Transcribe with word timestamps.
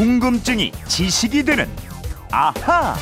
궁금증이 0.00 0.72
지식이 0.88 1.42
되는 1.42 1.66
아하. 2.32 2.94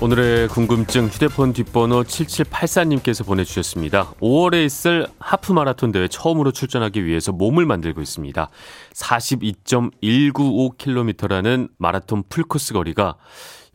오늘의 0.00 0.48
궁금증 0.48 1.08
휴대폰 1.08 1.52
뒷번호 1.52 2.04
7784님께서 2.04 3.26
보내주셨습니다. 3.26 4.12
5월에 4.12 4.64
있을 4.64 5.06
하프 5.18 5.52
마라톤 5.52 5.92
대회 5.92 6.08
처음으로 6.08 6.52
출전하기 6.52 7.04
위해서 7.04 7.32
몸을 7.32 7.66
만들고 7.66 8.00
있습니다. 8.00 8.48
42.195km라는 8.94 11.68
마라톤 11.76 12.22
풀코스 12.26 12.72
거리가 12.72 13.16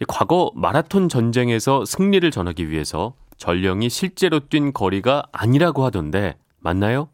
과거 0.08 0.52
마라톤 0.56 1.10
전쟁에서 1.10 1.86
승리를 1.86 2.32
전하기 2.32 2.72
위해서 2.72 3.14
전령이 3.38 3.92
실제로 3.92 4.40
뛴 4.40 4.74
거리가 4.74 5.26
아니라고 5.32 5.86
하던데 5.86 6.38
맞나요? 6.58 7.10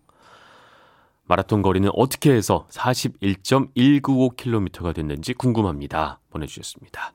마라톤 1.31 1.61
거리는 1.61 1.89
어떻게 1.93 2.33
해서 2.33 2.67
41.195km가 2.71 4.93
됐는지 4.93 5.33
궁금합니다. 5.33 6.19
보내주셨습니다. 6.29 7.13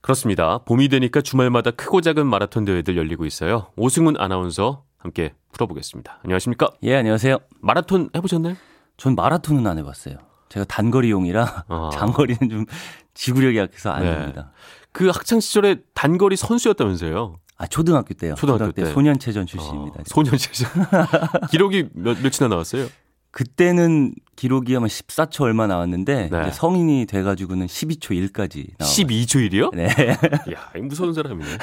그렇습니다. 0.00 0.56
봄이 0.64 0.88
되니까 0.88 1.20
주말마다 1.20 1.70
크고 1.70 2.00
작은 2.00 2.26
마라톤 2.26 2.64
대회들 2.64 2.96
열리고 2.96 3.26
있어요. 3.26 3.66
오승훈 3.76 4.16
아나운서 4.18 4.84
함께 4.96 5.34
풀어보겠습니다. 5.52 6.20
안녕하십니까? 6.24 6.70
예, 6.84 6.96
안녕하세요. 6.96 7.36
마라톤 7.60 8.08
해보셨나요? 8.16 8.56
전 8.96 9.14
마라톤은 9.14 9.66
안 9.66 9.76
해봤어요. 9.76 10.16
제가 10.48 10.64
단거리용이라 10.64 11.64
아. 11.68 11.90
장거리는 11.92 12.48
좀 12.48 12.64
지구력이 13.12 13.58
약해서 13.58 13.90
안 13.90 14.04
네. 14.04 14.14
됩니다. 14.14 14.52
그 14.92 15.08
학창 15.08 15.40
시절에 15.40 15.82
단거리 15.92 16.36
선수였다면서요? 16.36 17.36
아 17.58 17.66
초등학교 17.66 18.14
때요. 18.14 18.34
초등학교 18.36 18.70
때. 18.72 18.84
소년체전 18.86 19.46
출신입니다. 19.46 20.00
어, 20.00 20.04
소년체전. 20.06 20.70
기록이 21.50 21.88
몇, 21.92 22.16
몇이나 22.20 22.48
나왔어요? 22.48 22.86
그때는 23.30 24.14
기록이 24.36 24.74
아마 24.76 24.86
14초 24.86 25.42
얼마 25.42 25.66
나왔는데 25.66 26.28
네. 26.30 26.50
성인이 26.50 27.06
돼가지고는 27.06 27.66
12초 27.66 28.30
1까지 28.30 28.68
나와. 28.78 28.90
12초 28.90 29.50
1이요? 29.50 29.74
네. 29.74 29.88
이 30.78 30.80
무서운 30.80 31.12
사람이네. 31.12 31.46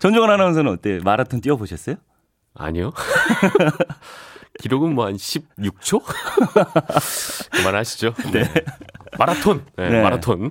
전종원 0.00 0.30
아나운서는 0.30 0.72
어때요? 0.72 1.00
마라톤 1.04 1.40
뛰어보셨어요? 1.40 1.96
아니요. 2.54 2.92
기록은 4.60 4.94
뭐 4.94 5.06
한 5.06 5.14
16초? 5.16 6.02
그만하시죠. 7.52 8.14
네. 8.32 8.44
마라톤. 9.18 9.64
네, 9.76 9.90
네. 9.90 10.02
마라톤. 10.02 10.50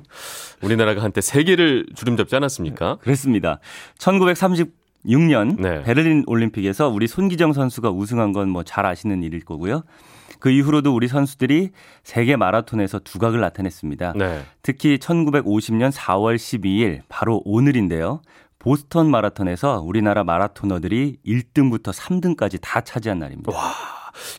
우리나라가 0.62 1.04
한때 1.04 1.22
세계를 1.22 1.88
주름 1.96 2.16
잡지 2.18 2.36
않았습니까? 2.36 2.98
그렇습니다. 3.02 3.60
1936년 4.00 5.60
네. 5.62 5.82
베를린 5.84 6.24
올림픽에서 6.28 6.90
우리 6.90 7.08
손기정 7.08 7.54
선수가 7.54 7.92
우승한 7.92 8.32
건 8.34 8.50
뭐 8.50 8.64
잘 8.64 8.86
아시는 8.86 9.24
일일 9.24 9.44
거고요. 9.44 9.84
그 10.40 10.50
이후로도 10.50 10.94
우리 10.94 11.08
선수들이 11.08 11.70
세계 12.04 12.36
마라톤에서 12.36 13.00
두각을 13.00 13.40
나타냈습니다. 13.40 14.14
네. 14.18 14.42
특히 14.62 14.98
1950년 14.98 15.92
4월 15.92 16.36
12일 16.36 17.02
바로 17.08 17.42
오늘인데요. 17.46 18.22
보스턴 18.60 19.10
마라톤에서 19.10 19.82
우리나라 19.82 20.24
마라토너들이 20.24 21.18
1등부터 21.26 21.94
3등까지 21.94 22.60
다 22.62 22.80
차지한 22.82 23.20
날입니다. 23.20 23.54
와, 23.54 23.74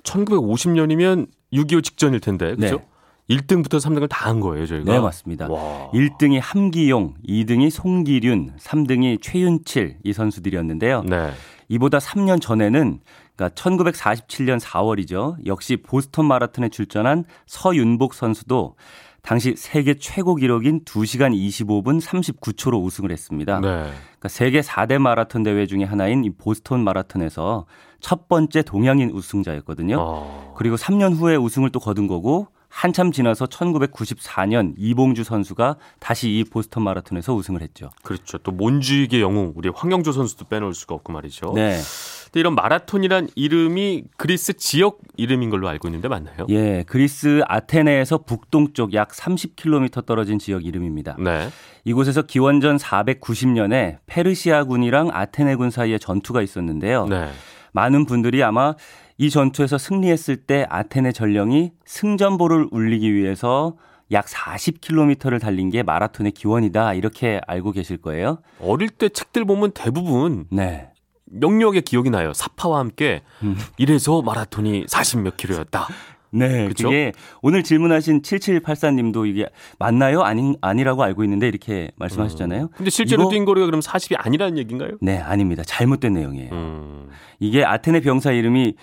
1950년이면 0.02 1.26
6.25 1.52 1.84
직전일 1.84 2.20
텐데, 2.20 2.54
그죠? 2.54 2.76
네. 2.78 2.84
1등부터 3.30 3.80
3등을 3.80 4.08
다 4.08 4.24
한 4.28 4.40
거예요, 4.40 4.66
저희가. 4.66 4.90
네, 4.92 4.98
맞습니다. 5.00 5.48
와. 5.50 5.90
1등이 5.92 6.40
함기용, 6.40 7.14
2등이 7.28 7.70
송기륜, 7.70 8.56
3등이 8.58 9.18
최윤칠 9.20 9.98
이 10.02 10.12
선수들이었는데요. 10.12 11.02
네. 11.02 11.30
이보다 11.68 11.98
3년 11.98 12.40
전에는 12.40 13.00
그러니까 13.36 13.54
1947년 13.54 14.60
4월이죠. 14.60 15.36
역시 15.46 15.76
보스턴 15.76 16.26
마라톤에 16.26 16.68
출전한 16.68 17.24
서윤복 17.46 18.14
선수도 18.14 18.76
당시 19.22 19.54
세계 19.56 19.94
최고 19.94 20.34
기록인 20.34 20.84
2시간 20.84 21.34
25분 21.34 22.00
39초로 22.00 22.82
우승을 22.82 23.10
했습니다. 23.10 23.60
네. 23.60 23.68
그러니까 23.68 24.28
세계 24.28 24.60
4대 24.60 24.98
마라톤 24.98 25.42
대회 25.42 25.66
중에 25.66 25.84
하나인 25.84 26.24
이 26.24 26.30
보스턴 26.30 26.84
마라톤에서 26.84 27.64
첫 28.00 28.28
번째 28.28 28.62
동양인 28.62 29.10
우승자였거든요. 29.10 29.96
어. 29.98 30.54
그리고 30.58 30.76
3년 30.76 31.16
후에 31.16 31.36
우승을 31.36 31.70
또 31.70 31.80
거둔 31.80 32.06
거고 32.06 32.48
한참 32.74 33.12
지나서 33.12 33.46
1994년 33.46 34.74
이봉주 34.76 35.22
선수가 35.22 35.76
다시 36.00 36.28
이 36.28 36.42
보스턴 36.44 36.82
마라톤에서 36.82 37.32
우승을 37.32 37.62
했죠. 37.62 37.90
그렇죠. 38.02 38.36
또 38.38 38.50
몬주익의 38.50 39.20
영웅, 39.20 39.52
우리 39.54 39.68
황영조 39.68 40.10
선수도 40.10 40.46
빼놓을 40.46 40.74
수가 40.74 40.96
없고 40.96 41.12
말이죠. 41.12 41.52
네. 41.54 41.78
근데 42.24 42.40
이런 42.40 42.56
마라톤이란 42.56 43.28
이름이 43.36 44.02
그리스 44.16 44.54
지역 44.54 44.98
이름인 45.16 45.50
걸로 45.50 45.68
알고 45.68 45.86
있는데 45.86 46.08
맞나요? 46.08 46.46
예, 46.48 46.82
그리스 46.88 47.42
아테네에서 47.46 48.18
북동쪽 48.18 48.92
약 48.92 49.10
30km 49.10 50.04
떨어진 50.04 50.40
지역 50.40 50.66
이름입니다. 50.66 51.16
네. 51.20 51.50
이곳에서 51.84 52.22
기원전 52.22 52.76
490년에 52.78 53.98
페르시아군이랑 54.06 55.10
아테네군 55.12 55.70
사이에 55.70 55.98
전투가 55.98 56.42
있었는데요. 56.42 57.06
네. 57.06 57.30
많은 57.70 58.06
분들이 58.06 58.42
아마 58.42 58.74
이 59.16 59.30
전투에서 59.30 59.78
승리했을 59.78 60.36
때 60.36 60.66
아테네 60.68 61.12
전령이 61.12 61.72
승전보를 61.84 62.68
울리기 62.70 63.14
위해서 63.14 63.76
약 64.12 64.26
40km를 64.26 65.40
달린 65.40 65.70
게 65.70 65.82
마라톤의 65.82 66.32
기원이다 66.32 66.94
이렇게 66.94 67.40
알고 67.46 67.72
계실 67.72 67.96
거예요. 67.98 68.38
어릴 68.60 68.90
때 68.90 69.08
책들 69.08 69.44
보면 69.44 69.72
대부분 69.72 70.46
네. 70.50 70.90
명료하게 71.26 71.80
기억이 71.80 72.10
나요. 72.10 72.32
사파와 72.32 72.78
함께 72.78 73.22
음. 73.42 73.56
이래서 73.78 74.22
마라톤이 74.22 74.86
40몇 74.86 75.36
킬로였다. 75.36 75.88
네, 76.30 76.66
그쵸? 76.66 76.88
그게 76.88 77.12
오늘 77.42 77.62
질문하신 77.62 78.22
7784님도 78.22 79.28
이게 79.28 79.46
맞나요? 79.78 80.22
아니, 80.22 80.56
아니라고 80.60 81.04
알고 81.04 81.22
있는데 81.22 81.46
이렇게 81.46 81.92
말씀하셨잖아요. 81.94 82.70
근데 82.76 82.90
실제로 82.90 83.28
뛴 83.28 83.44
거리가 83.44 83.66
그럼 83.66 83.80
40이 83.80 84.16
아니라는 84.18 84.58
얘기인가요? 84.58 84.98
네, 85.00 85.18
아닙니다. 85.18 85.62
잘못된 85.64 86.12
내용이에요. 86.12 86.52
음. 86.52 87.08
이게 87.38 87.64
아테네 87.64 88.00
병사 88.00 88.32
이름이 88.32 88.74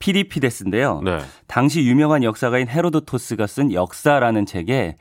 피리피데스인데요. 0.00 1.02
네. 1.04 1.20
당시 1.46 1.82
유명한 1.82 2.24
역사가인 2.24 2.68
헤로도토스가 2.68 3.46
쓴 3.46 3.72
역사라는 3.72 4.46
책에 4.46 4.96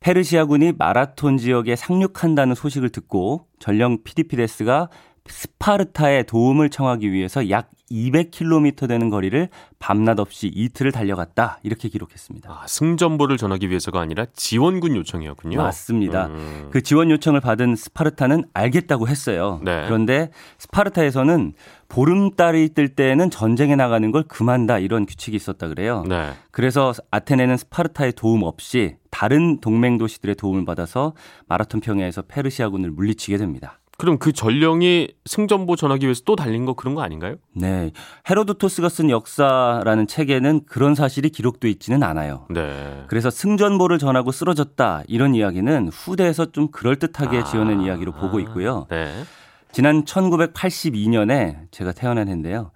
페르시아군이 0.00 0.72
마라톤 0.76 1.38
지역에 1.38 1.76
상륙한다는 1.76 2.54
소식을 2.54 2.90
듣고 2.90 3.46
전령 3.58 4.02
피디피데스가 4.02 4.90
스파르타에 5.28 6.24
도움을 6.24 6.70
청하기 6.70 7.12
위해서 7.12 7.48
약 7.50 7.70
200km 7.92 8.88
되는 8.88 9.10
거리를 9.10 9.48
밤낮 9.78 10.18
없이 10.18 10.50
이틀을 10.52 10.92
달려갔다 10.92 11.58
이렇게 11.62 11.88
기록했습니다. 11.88 12.50
아, 12.50 12.66
승전보를 12.66 13.36
전하기 13.36 13.68
위해서가 13.68 14.00
아니라 14.00 14.26
지원군 14.32 14.96
요청이었군요. 14.96 15.58
맞습니다. 15.58 16.26
음. 16.28 16.68
그 16.70 16.82
지원 16.82 17.10
요청을 17.10 17.40
받은 17.40 17.76
스파르타는 17.76 18.44
알겠다고 18.54 19.08
했어요. 19.08 19.60
네. 19.62 19.84
그런데 19.84 20.30
스파르타에서는 20.58 21.52
보름달이 21.88 22.70
뜰 22.70 22.88
때는 22.88 23.28
전쟁에 23.28 23.76
나가는 23.76 24.10
걸 24.10 24.22
금한다 24.22 24.78
이런 24.78 25.04
규칙이 25.04 25.36
있었다 25.36 25.68
그래요. 25.68 26.04
네. 26.08 26.32
그래서 26.50 26.94
아테네는 27.10 27.58
스파르타의 27.58 28.12
도움 28.12 28.42
없이 28.42 28.96
다른 29.10 29.60
동맹 29.60 29.98
도시들의 29.98 30.36
도움을 30.36 30.64
받아서 30.64 31.12
마라톤 31.46 31.80
평야에서 31.80 32.22
페르시아군을 32.22 32.90
물리치게 32.90 33.36
됩니다. 33.36 33.78
그럼 34.02 34.18
그 34.18 34.32
전령이 34.32 35.10
승전보 35.26 35.76
전하기 35.76 36.06
위해서 36.06 36.22
또 36.24 36.34
달린 36.34 36.64
거 36.66 36.74
그런 36.74 36.96
거 36.96 37.02
아닌가요? 37.02 37.36
네. 37.54 37.92
헤로도토스가 38.28 38.88
쓴 38.88 39.10
역사라는 39.10 40.08
책에는 40.08 40.62
그런 40.66 40.96
사실이 40.96 41.30
기록돼 41.30 41.70
있지는 41.70 42.02
않아요. 42.02 42.44
네. 42.50 43.04
그래서 43.06 43.30
승전보를 43.30 44.00
전하고 44.00 44.32
쓰러졌다 44.32 45.04
이런 45.06 45.36
이야기는 45.36 45.90
후대에서 45.92 46.50
좀 46.50 46.72
그럴듯하게 46.72 47.38
아. 47.38 47.44
지어낸 47.44 47.80
이야기로 47.80 48.10
보고 48.10 48.40
있고요. 48.40 48.88
네. 48.90 49.22
지난 49.70 50.02
1982년에 50.02 51.58
제가 51.70 51.92
태어난 51.92 52.26
해인데요. 52.26 52.72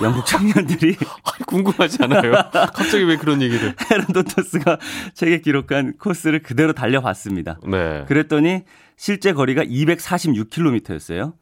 영국 0.00 0.26
청년들이 0.26 0.94
궁금하지 1.48 2.04
않아요? 2.04 2.34
갑자기 2.52 3.02
왜 3.02 3.16
그런 3.16 3.42
얘기를? 3.42 3.74
헤로도토스가 3.90 4.78
책에 5.14 5.40
기록한 5.40 5.94
코스를 5.98 6.40
그대로 6.40 6.72
달려봤습니다. 6.72 7.58
네. 7.66 8.04
그랬더니 8.06 8.62
실제 8.98 9.32
거리가 9.32 9.64
246km였어요. 9.64 11.32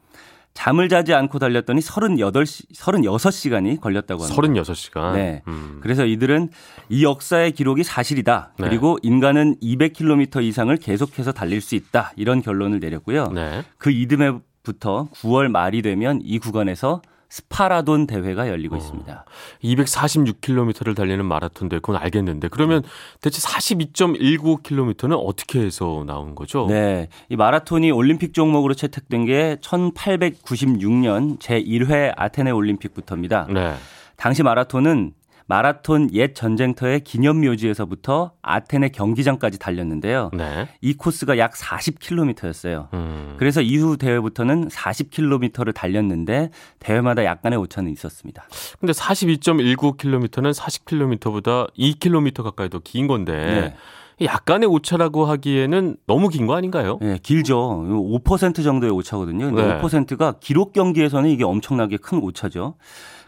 잠을 0.52 0.88
자지 0.88 1.12
않고 1.12 1.38
달렸더니 1.38 1.80
38시, 1.80 2.74
36시간이 2.74 3.80
걸렸다고 3.80 4.22
합니다. 4.22 4.42
36시간. 4.42 5.14
네. 5.14 5.42
음. 5.48 5.80
그래서 5.82 6.06
이들은 6.06 6.50
이 6.88 7.04
역사의 7.04 7.52
기록이 7.52 7.82
사실이다. 7.82 8.52
네. 8.58 8.68
그리고 8.68 8.98
인간은 9.02 9.56
200km 9.60 10.42
이상을 10.42 10.74
계속해서 10.76 11.32
달릴 11.32 11.60
수 11.60 11.74
있다. 11.74 12.12
이런 12.16 12.40
결론을 12.40 12.80
내렸고요. 12.80 13.28
네. 13.28 13.64
그 13.76 13.90
이듬해부터 13.90 15.08
9월 15.12 15.48
말이 15.48 15.82
되면 15.82 16.20
이 16.22 16.38
구간에서 16.38 17.02
스파라돈 17.28 18.06
대회가 18.06 18.48
열리고 18.48 18.76
있습니다. 18.76 19.24
246km를 19.64 20.94
달리는 20.94 21.24
마라톤 21.24 21.68
대 21.68 21.76
그건 21.76 21.96
알겠는데 21.96 22.48
그러면 22.48 22.82
대체 23.20 23.40
42.195km는 23.40 25.18
어떻게 25.20 25.60
해서 25.60 26.04
나온 26.06 26.34
거죠? 26.34 26.66
네. 26.68 27.08
이 27.28 27.36
마라톤이 27.36 27.90
올림픽 27.90 28.32
종목으로 28.32 28.74
채택된 28.74 29.26
게 29.26 29.56
1896년 29.60 31.38
제1회 31.38 32.12
아테네 32.16 32.52
올림픽부터입니다. 32.52 33.48
네. 33.50 33.74
당시 34.16 34.42
마라톤은 34.42 35.12
마라톤 35.48 36.12
옛 36.12 36.34
전쟁터의 36.34 37.00
기념묘지에서부터 37.00 38.32
아테네 38.42 38.88
경기장까지 38.88 39.58
달렸는데요. 39.58 40.30
네. 40.34 40.68
이 40.80 40.94
코스가 40.94 41.38
약 41.38 41.52
40km였어요. 41.54 42.92
음. 42.94 43.34
그래서 43.38 43.62
이후 43.62 43.96
대회부터는 43.96 44.68
40km를 44.68 45.72
달렸는데 45.74 46.50
대회마다 46.80 47.24
약간의 47.24 47.58
오차는 47.60 47.92
있었습니다. 47.92 48.44
근데 48.80 48.92
42.19km는 48.92 50.52
40km보다 50.54 51.72
2km 51.78 52.42
가까이 52.42 52.68
더 52.68 52.80
긴 52.82 53.06
건데 53.06 53.32
네. 53.34 53.76
약간의 54.20 54.68
오차라고 54.68 55.26
하기에는 55.26 55.96
너무 56.06 56.28
긴 56.28 56.46
거 56.46 56.54
아닌가요? 56.56 56.98
네, 57.02 57.18
길죠. 57.22 57.84
5% 58.24 58.62
정도의 58.64 58.92
오차거든요. 58.92 59.46
근데 59.46 59.66
네. 59.66 59.80
5%가 59.80 60.34
기록 60.40 60.72
경기에서는 60.72 61.28
이게 61.28 61.44
엄청나게 61.44 61.98
큰 61.98 62.18
오차죠. 62.22 62.74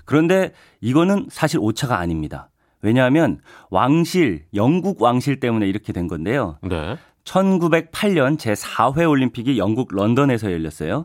그런데 0.04 0.52
이거는 0.80 1.26
사실 1.30 1.58
오차가 1.60 1.98
아닙니다. 1.98 2.48
왜냐하면 2.80 3.40
왕실, 3.70 4.44
영국 4.54 5.02
왕실 5.02 5.40
때문에 5.40 5.66
이렇게 5.68 5.92
된 5.92 6.08
건데요. 6.08 6.58
네. 6.62 6.96
1908년 7.24 8.38
제4회 8.38 9.08
올림픽이 9.08 9.58
영국 9.58 9.94
런던에서 9.94 10.50
열렸어요. 10.52 11.04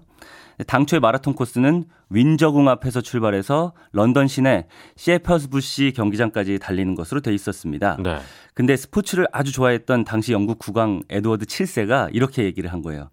당초의 0.67 0.99
마라톤 1.01 1.33
코스는 1.33 1.85
윈저궁 2.13 2.69
앞에서 2.69 3.01
출발해서 3.01 3.73
런던 3.91 4.27
시내 4.27 4.67
셰퍼스 4.95 5.49
부시 5.49 5.93
경기장까지 5.95 6.59
달리는 6.59 6.93
것으로 6.95 7.21
돼 7.21 7.33
있었습니다. 7.33 7.97
네. 8.01 8.19
근데 8.53 8.77
스포츠를 8.77 9.27
아주 9.31 9.51
좋아했던 9.51 10.03
당시 10.03 10.31
영국 10.31 10.59
국왕 10.59 11.01
에드워드 11.09 11.45
7세가 11.45 12.09
이렇게 12.13 12.43
얘기를 12.43 12.71
한 12.71 12.81
거예요. 12.83 13.09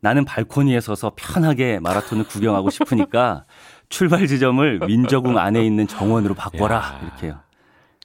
나는 0.00 0.24
발코니에 0.24 0.80
서서 0.80 1.12
편하게 1.16 1.78
마라톤을 1.80 2.24
구경하고 2.24 2.70
싶으니까 2.70 3.46
출발 3.88 4.26
지점을 4.26 4.80
윈저궁 4.86 5.38
안에 5.38 5.64
있는 5.64 5.86
정원으로 5.86 6.34
바꿔라. 6.34 6.76
야. 6.76 7.00
이렇게요. 7.02 7.40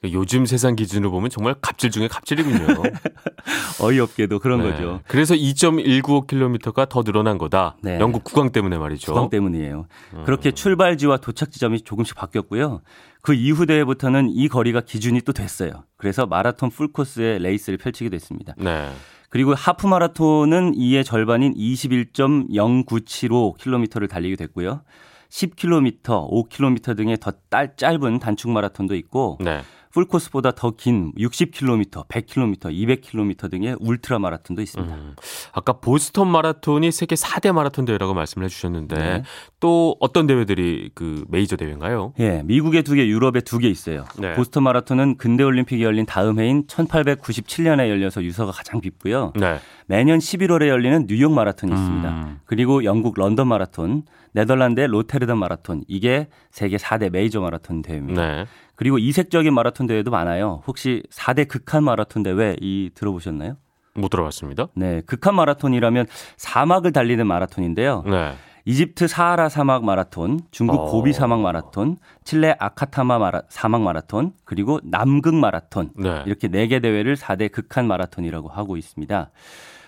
요즘 0.04 0.46
세상 0.46 0.76
기준으로 0.76 1.10
보면 1.10 1.28
정말 1.28 1.54
갑질 1.60 1.90
중에 1.90 2.08
갑질이군요. 2.08 2.64
어이없게도 3.82 4.38
그런 4.38 4.62
네. 4.62 4.70
거죠. 4.70 5.00
그래서 5.06 5.34
2.195km가 5.34 6.88
더 6.88 7.02
늘어난 7.02 7.36
거다. 7.36 7.76
네. 7.82 8.00
영국 8.00 8.24
국왕 8.24 8.50
때문에 8.50 8.78
말이죠. 8.78 9.12
주방 9.12 9.28
때문이에요. 9.28 9.84
음. 10.14 10.22
그렇게 10.24 10.52
출발지와 10.52 11.18
도착 11.18 11.50
지점이 11.50 11.82
조금씩 11.82 12.16
바뀌었고요. 12.16 12.80
그 13.20 13.34
이후 13.34 13.66
대회부터는 13.66 14.30
이 14.30 14.48
거리가 14.48 14.80
기준이 14.80 15.20
또 15.20 15.34
됐어요. 15.34 15.84
그래서 15.98 16.24
마라톤 16.24 16.70
풀코스의 16.70 17.40
레이스를 17.40 17.76
펼치게 17.76 18.08
됐습니다. 18.08 18.54
네. 18.56 18.90
그리고 19.28 19.52
하프 19.54 19.86
마라톤은 19.86 20.76
이의 20.76 21.04
절반인 21.04 21.52
21.0975km를 21.54 24.08
달리게 24.08 24.36
됐고요. 24.36 24.80
10km, 25.28 26.00
5km 26.02 26.96
등의 26.96 27.18
더 27.20 27.32
딸- 27.50 27.76
짧은 27.76 28.18
단축 28.18 28.50
마라톤도 28.50 28.94
있고 28.96 29.36
네. 29.40 29.60
풀코스보다 29.92 30.52
더 30.52 30.70
긴 30.70 31.12
60km, 31.18 32.06
100km, 32.08 32.58
200km 32.60 33.50
등의 33.50 33.76
울트라 33.80 34.18
마라톤도 34.18 34.62
있습니다. 34.62 34.94
음. 34.94 35.14
아까 35.52 35.74
보스턴 35.74 36.28
마라톤이 36.28 36.92
세계 36.92 37.16
4대 37.16 37.52
마라톤 37.52 37.84
대회라고 37.84 38.14
말씀을 38.14 38.44
해주셨는데 38.46 38.96
네. 38.96 39.22
또 39.58 39.96
어떤 40.00 40.26
대회들이 40.26 40.90
그 40.94 41.24
메이저 41.28 41.56
대회인가요? 41.56 42.14
예, 42.20 42.42
미국에 42.44 42.82
두 42.82 42.94
개, 42.94 43.06
유럽에 43.06 43.40
두 43.40 43.58
개 43.58 43.68
있어요. 43.68 44.04
네. 44.18 44.34
보스턴 44.34 44.62
마라톤은 44.62 45.16
근대 45.16 45.42
올림픽이 45.44 45.82
열린 45.82 46.06
다음 46.06 46.38
해인 46.40 46.66
1897년에 46.66 47.88
열려서 47.88 48.22
유서가 48.22 48.52
가장 48.52 48.80
깊고요. 48.80 49.32
네. 49.36 49.58
매년 49.86 50.18
11월에 50.18 50.68
열리는 50.68 51.06
뉴욕 51.08 51.32
마라톤이 51.32 51.72
있습니다. 51.72 52.08
음. 52.10 52.38
그리고 52.46 52.84
영국 52.84 53.14
런던 53.18 53.48
마라톤, 53.48 54.04
네덜란드의 54.32 54.86
로테르담 54.86 55.38
마라톤 55.38 55.82
이게 55.88 56.28
세계 56.52 56.76
4대 56.76 57.10
메이저 57.10 57.40
마라톤 57.40 57.82
대회입니다. 57.82 58.46
네. 58.80 58.84
그리고 58.84 58.98
이색적인 58.98 59.52
마라톤 59.52 59.86
대회도 59.86 60.10
많아요. 60.10 60.62
혹시 60.66 61.02
4대 61.10 61.46
극한 61.46 61.84
마라톤 61.84 62.22
대회 62.22 62.56
이 62.60 62.90
들어보셨나요? 62.94 63.56
못 63.94 64.08
들어봤습니다. 64.08 64.68
네, 64.74 65.02
극한 65.04 65.34
마라톤이라면 65.34 66.06
사막을 66.38 66.92
달리는 66.92 67.26
마라톤인데요. 67.26 68.04
네. 68.06 68.32
이집트 68.64 69.08
사하라 69.08 69.48
사막 69.48 69.84
마라톤, 69.84 70.40
중국 70.50 70.80
어. 70.80 70.84
고비 70.90 71.12
사막 71.12 71.40
마라톤, 71.40 71.96
칠레 72.24 72.56
아카타마 72.58 73.18
마라, 73.18 73.42
사막 73.48 73.82
마라톤, 73.82 74.32
그리고 74.44 74.80
남극 74.84 75.34
마라톤 75.34 75.90
네. 75.96 76.22
이렇게 76.26 76.48
네 76.48 76.66
개 76.68 76.78
대회를 76.80 77.16
4대 77.16 77.50
극한 77.52 77.86
마라톤이라고 77.86 78.48
하고 78.48 78.76
있습니다. 78.76 79.30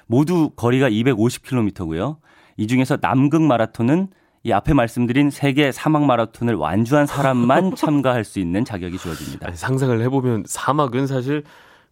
모두 0.06 0.50
거리가 0.56 0.90
250km고요. 0.90 2.16
이 2.58 2.66
중에서 2.66 2.96
남극 2.98 3.42
마라톤은 3.42 4.08
이 4.44 4.52
앞에 4.52 4.74
말씀드린 4.74 5.30
세계 5.30 5.70
사막 5.70 6.04
마라톤을 6.04 6.54
완주한 6.54 7.06
사람만 7.06 7.74
참가할 7.76 8.24
수 8.24 8.40
있는 8.40 8.64
자격이 8.64 8.98
주어집니다. 8.98 9.46
아니, 9.46 9.56
상상을 9.56 10.00
해보면 10.02 10.44
사막은 10.46 11.06
사실 11.06 11.44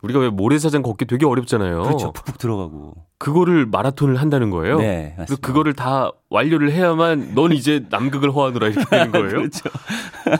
우리가 0.02 0.18
왜 0.18 0.30
모래사장 0.30 0.82
걷기 0.82 1.04
되게 1.04 1.26
어렵잖아요. 1.26 1.82
그렇죠. 1.82 2.12
푹푹 2.12 2.38
들어가고. 2.38 2.94
그거를 3.18 3.66
마라톤을 3.66 4.16
한다는 4.16 4.48
거예요. 4.50 4.78
네, 4.78 5.12
그래서 5.14 5.34
맞습니다. 5.34 5.46
그거를 5.46 5.74
다 5.74 6.10
완료를 6.30 6.72
해야만 6.72 7.34
넌 7.34 7.52
이제 7.52 7.84
남극을 7.90 8.34
허하노라 8.34 8.68
이렇게 8.68 8.84
되는 8.86 9.10
거예요. 9.12 9.28
그렇죠. 9.28 9.68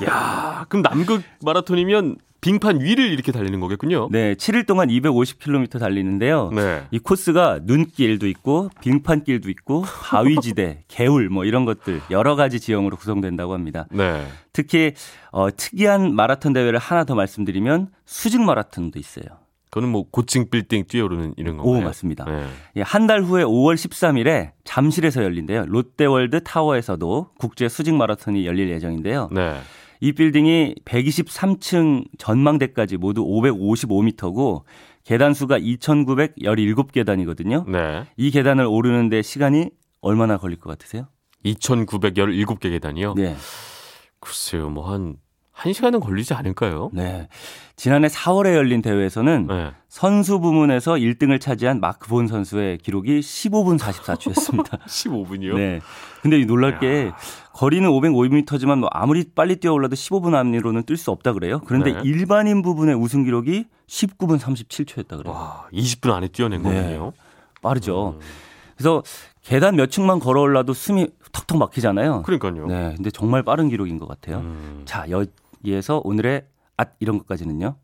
야, 0.06 0.66
그럼 0.68 0.82
남극 0.82 1.22
마라톤이면 1.44 2.16
빙판 2.40 2.80
위를 2.80 3.10
이렇게 3.10 3.32
달리는 3.32 3.60
거겠군요. 3.60 4.08
네, 4.10 4.34
7일 4.34 4.66
동안 4.66 4.88
250km 4.88 5.78
달리는데요. 5.78 6.50
네. 6.54 6.84
이 6.90 6.98
코스가 6.98 7.60
눈길도 7.64 8.26
있고 8.28 8.70
빙판길도 8.80 9.50
있고 9.50 9.82
바위지대, 9.82 10.84
개울 10.88 11.28
뭐 11.28 11.44
이런 11.44 11.64
것들 11.64 12.00
여러 12.10 12.36
가지 12.36 12.58
지형으로 12.58 12.96
구성된다고 12.96 13.52
합니다. 13.52 13.86
네. 13.90 14.26
특히 14.52 14.94
어, 15.32 15.54
특이한 15.54 16.14
마라톤 16.14 16.52
대회를 16.52 16.78
하나 16.78 17.04
더 17.04 17.14
말씀드리면 17.14 17.88
수직 18.06 18.40
마라톤도 18.40 18.98
있어요. 18.98 19.24
그거는 19.70 19.88
뭐 19.88 20.04
고층 20.10 20.50
빌딩 20.50 20.84
뛰어오르는 20.84 21.34
이런 21.36 21.56
건가요? 21.56 21.78
오 21.78 21.80
맞습니다. 21.80 22.24
네. 22.24 22.44
예, 22.76 22.82
한달 22.82 23.22
후에 23.22 23.44
5월 23.44 23.76
13일에 23.76 24.50
잠실에서 24.64 25.22
열린대요. 25.22 25.66
롯데월드 25.66 26.42
타워에서도 26.42 27.30
국제 27.38 27.68
수직 27.68 27.94
마라톤이 27.94 28.46
열릴 28.46 28.68
예정인데요. 28.70 29.28
네. 29.32 29.60
이 30.00 30.12
빌딩이 30.12 30.76
123층 30.84 32.04
전망대까지 32.18 32.96
모두 32.96 33.24
555m고 33.24 34.62
계단 35.04 35.34
수가 35.34 35.58
2,917계단이거든요. 35.58 37.70
네. 37.70 38.04
이 38.16 38.30
계단을 38.30 38.64
오르는데 38.64 39.22
시간이 39.22 39.70
얼마나 40.00 40.36
걸릴 40.36 40.58
것 40.58 40.70
같으세요? 40.70 41.06
2,917개 41.44 42.70
계단이요? 42.70 43.14
네. 43.14 43.36
글쎄요, 44.20 44.68
뭐 44.68 44.90
한, 44.90 45.16
한 45.60 45.74
시간은 45.74 46.00
걸리지 46.00 46.32
않을까요? 46.32 46.88
네. 46.94 47.28
지난해 47.76 48.08
4월에 48.08 48.54
열린 48.54 48.80
대회에서는 48.80 49.46
네. 49.46 49.72
선수 49.88 50.40
부문에서 50.40 50.94
1등을 50.94 51.38
차지한 51.38 51.80
마크 51.80 52.08
본 52.08 52.26
선수의 52.26 52.78
기록이 52.78 53.20
15분 53.20 53.78
44초였습니다. 53.78 54.80
15분이요? 54.80 55.56
네. 55.60 55.80
근데 56.22 56.40
이 56.40 56.46
놀랄 56.46 56.78
게 56.78 57.10
거리는 57.52 57.86
505m지만 57.90 58.78
뭐 58.78 58.88
아무리 58.90 59.24
빨리 59.34 59.56
뛰어올라도 59.56 59.96
15분 59.96 60.34
안으로는 60.34 60.84
뛸 60.84 60.96
수 60.96 61.10
없다 61.10 61.34
그래요. 61.34 61.60
그런데 61.66 61.92
네. 61.92 62.00
일반인 62.04 62.62
부분의 62.62 62.94
우승 62.94 63.24
기록이 63.24 63.66
19분 63.86 64.38
37초였다 64.38 65.18
그래요. 65.18 65.34
와, 65.34 65.66
20분 65.74 66.10
안에 66.10 66.28
뛰어낸 66.28 66.62
네. 66.62 66.68
거네요. 66.70 67.12
빠르죠. 67.60 68.18
그래서 68.78 69.02
계단 69.42 69.76
몇 69.76 69.90
층만 69.90 70.20
걸어 70.20 70.40
올라도 70.40 70.72
숨이 70.72 71.08
턱턱 71.32 71.58
막히잖아요. 71.58 72.22
그러니까요. 72.22 72.66
네. 72.66 72.94
근데 72.96 73.10
정말 73.10 73.42
빠른 73.42 73.68
기록인 73.68 73.98
것 73.98 74.08
같아요. 74.08 74.38
음. 74.38 74.82
자, 74.86 75.04
여 75.10 75.26
기에서 75.64 76.00
오늘의 76.04 76.44
앗 76.76 76.90
이런 77.00 77.18
것까지는요. 77.18 77.76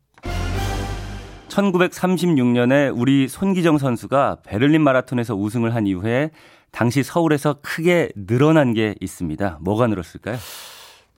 1936년에 1.49 2.93
우리 2.95 3.27
손기정 3.27 3.77
선수가 3.77 4.37
베를린 4.45 4.81
마라톤에서 4.81 5.35
우승을 5.35 5.73
한 5.75 5.87
이후에 5.87 6.31
당시 6.71 7.03
서울에서 7.03 7.57
크게 7.61 8.09
늘어난 8.15 8.73
게 8.73 8.95
있습니다. 8.99 9.59
뭐가 9.61 9.87
늘었을까요? 9.87 10.37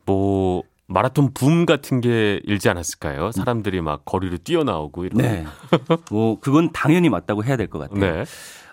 뭐 0.05 0.63
마라톤 0.87 1.33
붐 1.33 1.65
같은 1.65 2.01
게 2.01 2.39
일지 2.45 2.69
않았을까요? 2.69 3.31
사람들이 3.31 3.81
막 3.81 4.05
거리로 4.05 4.37
뛰어나오고 4.37 5.05
이런. 5.05 5.17
네. 5.21 5.45
뭐 6.09 6.39
그건 6.39 6.71
당연히 6.71 7.09
맞다고 7.09 7.43
해야 7.43 7.57
될 7.57 7.67
것 7.67 7.79
같아요. 7.79 7.99
네. 7.99 8.23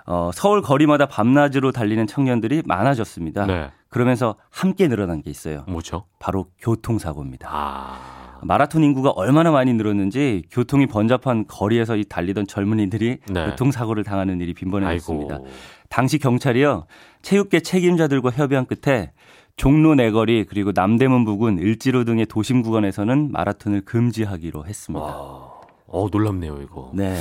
어, 0.06 0.30
서울 0.32 0.62
거리마다 0.62 1.06
밤낮으로 1.06 1.72
달리는 1.72 2.06
청년들이 2.06 2.62
많아졌습니다. 2.64 3.46
네. 3.46 3.70
그러면서 3.96 4.36
함께 4.50 4.88
늘어난 4.88 5.22
게 5.22 5.30
있어요. 5.30 5.64
뭐죠? 5.66 6.04
바로 6.18 6.48
교통사고입니다. 6.58 7.48
아. 7.50 8.38
마라톤 8.42 8.84
인구가 8.84 9.08
얼마나 9.08 9.50
많이 9.50 9.72
늘었는지 9.72 10.42
교통이 10.50 10.86
번잡한 10.86 11.46
거리에서 11.48 11.96
이 11.96 12.04
달리던 12.04 12.46
젊은이들이 12.46 13.18
네. 13.30 13.46
교통사고를 13.46 14.04
당하는 14.04 14.38
일이 14.42 14.52
빈번해졌습니다. 14.52 15.36
아이고. 15.36 15.48
당시 15.88 16.18
경찰이요 16.18 16.84
체육계 17.22 17.60
책임자들과 17.60 18.32
협의한 18.32 18.66
끝에 18.66 19.12
종로 19.56 19.94
내거리 19.94 20.44
그리고 20.44 20.72
남대문 20.74 21.24
부근 21.24 21.58
을지로 21.58 22.04
등의 22.04 22.26
도심 22.26 22.60
구간에서는 22.60 23.32
마라톤을 23.32 23.86
금지하기로 23.86 24.66
했습니다. 24.66 25.06
와. 25.06 25.56
어, 25.86 26.08
놀랍네요, 26.12 26.60
이거. 26.60 26.90
네. 26.92 27.16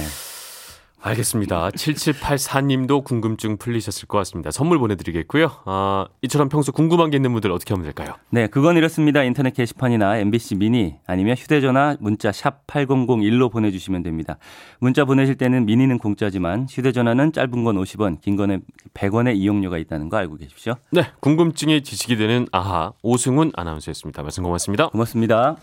알겠습니다. 1.05 1.69
7784님도 1.69 3.03
궁금증 3.03 3.57
풀리셨을 3.57 4.07
것 4.07 4.17
같습니다. 4.19 4.49
선물 4.49 4.79
보내드리겠고요. 4.79 5.51
아, 5.65 6.07
이처럼 6.23 6.49
평소 6.49 6.71
궁금한 6.71 7.11
게 7.11 7.17
있는 7.17 7.31
분들 7.31 7.51
어떻게 7.51 7.73
하면 7.73 7.83
될까요? 7.83 8.15
네, 8.31 8.47
그건 8.47 8.75
이렇습니다. 8.75 9.23
인터넷 9.23 9.53
게시판이나 9.53 10.17
MBC 10.17 10.55
미니 10.55 10.95
아니면 11.05 11.35
휴대전화 11.35 11.97
문자 11.99 12.31
샵 12.31 12.65
8001로 12.65 13.51
보내주시면 13.51 14.01
됩니다. 14.01 14.37
문자 14.79 15.05
보내실 15.05 15.35
때는 15.35 15.65
미니는 15.65 15.99
공짜지만 15.99 16.65
휴대전화는 16.69 17.33
짧은 17.33 17.63
건 17.63 17.75
50원, 17.75 18.19
긴 18.21 18.35
거는 18.35 18.63
100원의 18.95 19.35
이용료가 19.35 19.77
있다는 19.77 20.09
거 20.09 20.17
알고 20.17 20.37
계십시오. 20.37 20.75
네, 20.91 21.03
궁금증이 21.19 21.83
지식이 21.83 22.15
되는 22.17 22.47
아하 22.51 22.93
오승훈 23.03 23.51
아나운서였습니다. 23.55 24.23
말씀 24.23 24.43
고맙습니다. 24.43 24.87
고맙습니다. 24.89 25.57